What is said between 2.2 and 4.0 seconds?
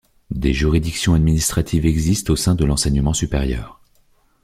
au sein de l'enseignement supérieur.